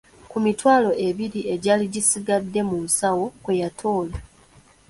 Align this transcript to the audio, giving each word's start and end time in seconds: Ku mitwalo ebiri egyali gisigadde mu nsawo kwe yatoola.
Ku 0.29 0.37
mitwalo 0.43 0.89
ebiri 1.07 1.41
egyali 1.53 1.85
gisigadde 1.93 2.59
mu 2.69 2.77
nsawo 2.85 3.25
kwe 3.43 3.53
yatoola. 3.61 4.17